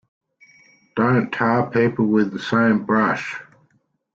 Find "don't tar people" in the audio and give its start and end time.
0.95-2.07